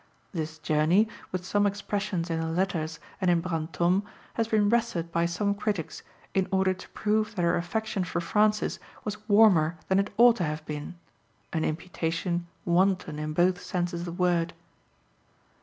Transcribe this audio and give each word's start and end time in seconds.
This 0.31 0.57
journey, 0.57 1.07
with 1.31 1.45
some 1.45 1.67
expressions 1.67 2.31
in 2.31 2.41
her 2.41 2.49
letters 2.49 2.99
and 3.21 3.29
in 3.29 3.39
Brantôme, 3.39 4.01
has 4.33 4.47
been 4.47 4.67
wrested 4.67 5.11
by 5.11 5.27
some 5.27 5.53
critics 5.53 6.01
in 6.33 6.47
order 6.51 6.73
to 6.73 6.89
prove 6.89 7.35
that 7.35 7.43
her 7.43 7.55
affection 7.55 8.03
for 8.03 8.19
Francis 8.19 8.79
was 9.03 9.29
warmer 9.29 9.77
than 9.89 9.99
it 9.99 10.11
ought 10.17 10.37
to 10.37 10.43
have 10.43 10.65
been 10.65 10.95
an 11.53 11.63
imputation 11.63 12.47
wanton 12.65 13.19
in 13.19 13.33
both 13.33 13.61
senses 13.61 14.01
of 14.01 14.05
the 14.05 14.11
word. 14.11 14.53